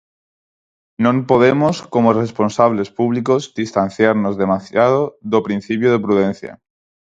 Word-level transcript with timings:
Non 1.05 1.17
podemos, 1.29 1.75
como 1.93 2.17
responsables 2.23 2.89
públicos, 2.99 3.41
distanciarnos 3.61 4.37
demasiado 4.43 4.99
do 5.31 5.39
principio 5.47 5.89
de 5.91 6.03
prudencia. 6.05 6.53